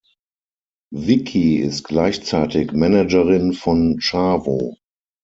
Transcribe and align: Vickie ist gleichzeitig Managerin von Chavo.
Vickie 0.91 1.57
ist 1.57 1.83
gleichzeitig 1.83 2.71
Managerin 2.71 3.53
von 3.53 3.99
Chavo. 3.99 4.77